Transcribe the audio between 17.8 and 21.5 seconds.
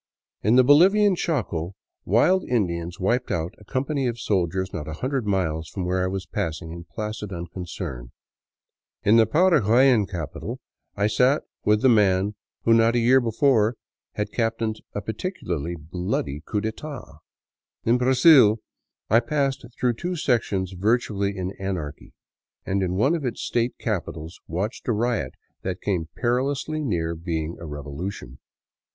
In Brazil I passed through two sections virtually